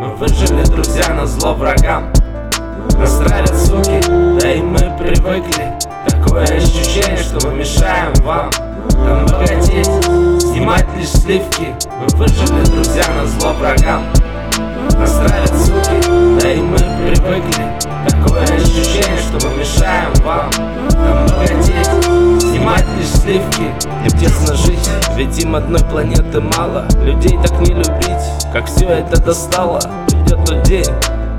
Мы 0.00 0.14
выжили, 0.14 0.62
друзья, 0.62 1.12
на 1.12 1.26
зло 1.26 1.54
врагам. 1.54 2.12
Нас 2.96 3.18
травят 3.18 3.58
суки, 3.58 4.00
да 4.40 4.52
и 4.52 4.62
мы 4.62 4.78
привыкли. 4.96 5.72
Такое 6.06 6.44
ощущение, 6.44 7.16
что 7.16 7.48
мы 7.48 7.56
мешаем 7.56 8.12
вам. 8.22 8.48
Там 8.92 9.26
богатеть, 9.26 9.86
снимать 10.40 10.86
лишь 10.96 11.08
сливки. 11.08 11.74
Мы 11.98 12.16
выжили, 12.16 12.64
друзья, 12.66 13.02
на 13.20 13.26
зло 13.26 13.52
врагам. 13.54 14.04
Нас 14.92 15.14
травят 15.14 15.58
суки, 15.58 16.40
да 16.40 16.48
и 16.48 16.60
мы 16.60 16.78
привыкли. 16.78 17.66
Такое 18.08 18.44
ощущение, 18.44 19.18
что 19.18 19.48
мы 19.48 19.56
мешаем 19.56 20.14
вам. 20.22 20.48
Там 20.92 21.26
богатеть, 21.26 22.40
снимать 22.40 22.86
лишь 22.96 23.20
сливки. 23.20 23.72
Им 24.04 24.16
тесно 24.16 24.54
жить, 24.54 24.67
ведь 25.18 25.36
им 25.40 25.56
одной 25.56 25.80
планеты 25.80 26.40
мало. 26.40 26.86
Людей 27.02 27.36
так 27.42 27.52
не 27.60 27.74
любить, 27.74 28.46
как 28.52 28.66
все 28.66 28.86
это 28.86 29.20
достало. 29.20 29.80
Придет 30.06 30.44
тот 30.46 30.62
день, 30.62 30.86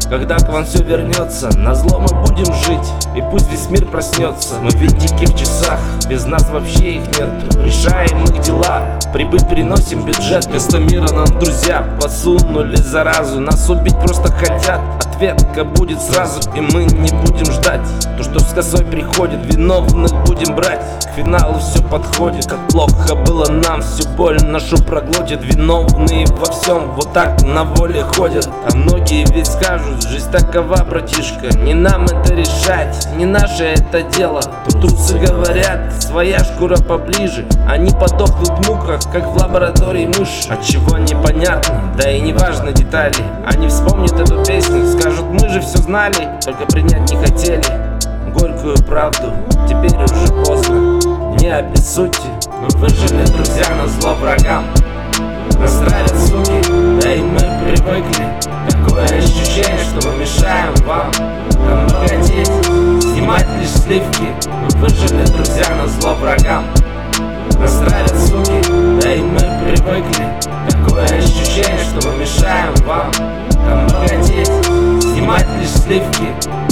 когда 0.09 0.37
к 0.37 0.49
вам 0.49 0.65
все 0.65 0.83
вернется 0.83 1.49
На 1.57 1.75
зло 1.75 1.99
мы 1.99 2.07
будем 2.25 2.51
жить, 2.53 2.93
и 3.15 3.21
пусть 3.21 3.49
весь 3.51 3.69
мир 3.69 3.85
проснется 3.85 4.55
Мы 4.61 4.71
винтики 4.71 5.25
в 5.25 5.35
часах, 5.35 5.79
без 6.09 6.25
нас 6.25 6.49
вообще 6.49 6.95
их 6.95 7.07
нет. 7.19 7.29
Решаем 7.63 8.23
их 8.23 8.41
дела, 8.41 8.99
прибыль 9.13 9.45
переносим 9.45 10.03
бюджет. 10.03 10.45
Вместо 10.47 10.79
мира 10.79 11.07
нам 11.11 11.27
друзья 11.39 11.85
подсунули 12.01 12.75
заразу. 12.75 13.39
Нас 13.39 13.69
убить 13.69 13.97
просто 13.99 14.31
хотят, 14.31 14.81
ответка 14.99 15.63
будет 15.63 16.01
сразу 16.01 16.39
И 16.55 16.61
мы 16.61 16.85
не 16.85 17.11
будем 17.11 17.51
ждать, 17.51 17.81
то 18.17 18.23
что 18.23 18.39
с 18.39 18.53
косой 18.53 18.85
приходит 18.85 19.45
Виновных 19.45 20.11
будем 20.25 20.55
брать, 20.55 20.81
к 21.05 21.15
финалу 21.15 21.59
все 21.59 21.83
подходит 21.83 22.47
Как 22.47 22.67
плохо 22.69 23.15
было 23.15 23.45
нам, 23.49 23.81
всю 23.81 24.07
боль 24.09 24.41
нашу 24.41 24.77
проглотит 24.83 25.43
Виновные 25.43 26.25
во 26.27 26.45
всем 26.45 26.91
вот 26.95 27.13
так 27.13 27.41
на 27.43 27.63
воле 27.63 28.03
ходят. 28.03 28.47
А 28.47 28.75
многие 28.75 29.25
ведь 29.33 29.47
скажут, 29.47 29.98
жизнь 30.07 30.31
такова, 30.31 30.83
братишка 30.83 31.47
Не 31.57 31.73
нам 31.73 32.05
это 32.05 32.33
решать, 32.33 33.07
не 33.15 33.25
наше 33.25 33.65
это 33.65 34.01
дело. 34.03 34.41
Трусы 34.69 35.17
говорят, 35.17 35.93
своя 36.01 36.39
шкура 36.39 36.77
поближе 36.77 37.45
Они 37.67 37.91
подохнут 37.91 38.49
в 38.49 38.69
муках, 38.69 39.01
как 39.11 39.25
в 39.25 39.37
лаборатории 39.37 40.07
мышь 40.07 40.47
От 40.49 40.63
чего 40.63 40.97
непонятно, 40.97 41.93
да 41.97 42.11
и 42.11 42.19
не 42.21 42.33
важно 42.33 42.71
детали. 42.71 43.15
Они 43.45 43.67
вспомнят 43.67 44.13
эту 44.19 44.43
песню, 44.45 44.85
скажут 44.87 45.25
мы 45.25 45.49
же 45.49 45.61
все 45.61 45.77
знали 45.77 46.39
Только 46.43 46.65
принять 46.65 47.11
не 47.11 47.17
хотели 47.17 47.63
горькую 48.33 48.77
правду 48.83 49.33
Теперь 49.67 49.95
уже 49.95 50.33
поздно, 50.45 50.99
не 51.39 51.49
обессудьте 51.49 52.27
Мы 52.61 52.67
выжили, 52.79 53.25
друзья, 53.25 53.65
на 53.75 53.87
зло 53.87 54.13
врагам. 54.15 54.65
Нас 55.59 55.77
травят 55.79 56.17
суки, 56.19 57.01
да 57.01 57.13
и 57.13 57.19
мы 57.19 57.39
привыкли. 57.39 58.25
Такое 58.69 59.03
ощущение, 59.05 59.68
что 59.99 60.09
мы 60.11 60.17
мешаем 60.19 60.73
вам 60.85 61.11
Там 61.11 61.87
богатеть, 61.87 62.47
снимать 63.01 63.47
лишь 63.59 63.69
сливки. 63.69 64.33
Мы 64.47 64.79
выжили, 64.79 65.25
друзья, 65.25 65.65
на 65.75 65.87
зло 65.87 66.13
врагам. 66.15 66.65
Нас 67.59 67.77
травят 67.79 68.17
суки, 68.17 69.01
да 69.01 69.13
и 69.13 69.21
мы 69.21 69.39
привыкли. 69.39 70.27
Такое 70.69 71.05
ощущение, 71.05 71.79
что 71.83 72.07
мы 72.07 72.17
мешаем 72.17 72.73
вам 72.85 73.11
Там 73.51 73.87
богатеть, 73.87 74.47
снимать 75.03 75.47
лишь 75.59 75.69
сливки 75.69 76.68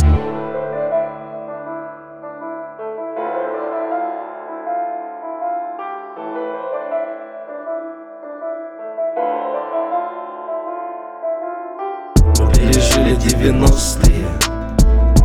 пережили 13.08 13.16
90-е 13.16 14.26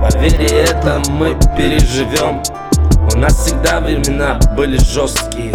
Поверь, 0.00 0.52
это 0.52 1.00
мы 1.10 1.36
переживем. 1.56 2.42
У 3.12 3.18
нас 3.18 3.36
всегда 3.36 3.80
времена 3.80 4.38
были 4.56 4.76
жесткие. 4.78 5.52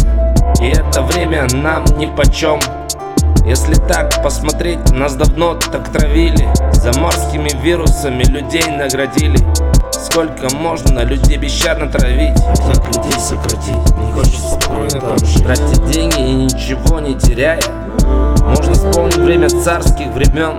И 0.61 0.69
это 0.69 1.01
время 1.01 1.47
нам 1.53 1.83
ни 1.97 2.05
почем 2.05 2.59
Если 3.45 3.75
так 3.87 4.23
посмотреть, 4.23 4.91
нас 4.91 5.15
давно 5.15 5.55
так 5.55 5.89
травили. 5.89 6.47
Заморскими 6.73 7.49
вирусами 7.61 8.23
людей 8.23 8.63
наградили. 8.67 9.39
Сколько 9.91 10.53
можно 10.55 11.01
людей 11.01 11.37
бесчадно 11.37 11.87
травить? 11.87 12.35
Как 12.35 12.87
людей 12.87 13.19
сократить, 13.19 13.97
не 13.97 14.11
хочется 14.13 14.59
спокойно 14.61 15.01
там 15.01 15.17
жить. 15.19 15.43
Тратить 15.43 15.85
деньги 15.91 16.19
и 16.19 16.33
ничего 16.33 16.99
не 17.01 17.15
теряя. 17.15 17.61
Можно 18.41 18.73
вспомнить 18.73 19.17
время 19.17 19.49
царских 19.49 20.07
времен 20.07 20.57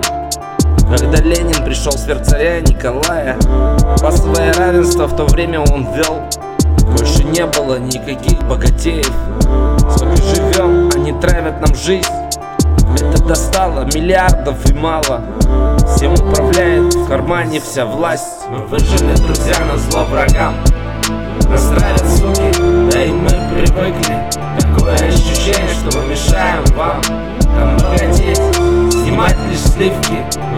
Когда 0.89 1.17
Ленин 1.21 1.63
пришел 1.63 1.91
с 1.91 2.05
царя 2.25 2.61
Николая 2.61 3.37
Классовое 3.99 4.51
равенство 4.53 5.05
в 5.05 5.15
то 5.15 5.25
время 5.25 5.59
он 5.59 5.87
ввел 5.93 6.23
Больше 6.97 7.23
не 7.23 7.45
было 7.45 7.77
никаких 7.77 8.41
богатеев. 8.47 9.11
Сколько 9.95 10.15
живем, 10.17 10.89
они 10.95 11.13
травят 11.13 11.61
нам 11.61 11.75
жизнь. 11.75 12.09
Это 12.95 13.23
достало 13.23 13.85
миллиардов 13.93 14.57
и 14.69 14.73
мало. 14.73 15.21
Всем 15.85 16.13
управляет 16.13 16.93
в 16.93 17.07
кармане 17.07 17.59
вся 17.59 17.85
власть. 17.85 18.47
Мы 18.49 18.65
выжили, 18.65 19.15
друзья, 19.15 19.55
на 19.65 19.77
зло 19.77 20.05
врагам. 20.05 20.55
Нас 21.49 21.67
травят 21.67 22.09
суки, 22.09 22.91
да 22.91 23.03
и 23.03 23.11
мы 23.11 23.29
привыкли 23.29 23.68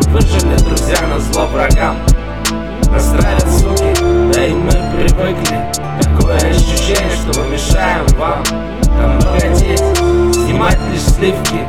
выжили, 0.08 0.56
друзья, 0.58 0.98
на 1.08 1.20
зло 1.20 1.48
врагам. 1.48 1.98
Нас 2.92 3.10
травят 3.10 3.50
суки, 3.52 4.34
да 4.34 4.46
и 4.46 4.54
мы 4.54 4.72
привыкли. 4.72 5.72
Такое 6.02 6.38
ощущение, 6.38 7.16
что 7.16 7.40
мы 7.40 7.50
мешаем 7.50 8.06
вам. 8.18 8.44
Там 8.84 9.20
богатеть, 9.20 9.80
снимать 10.36 10.80
лишь 10.92 11.04
сливки 11.04 11.66